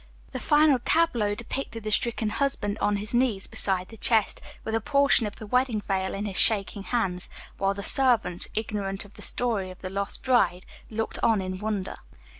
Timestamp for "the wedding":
5.35-5.79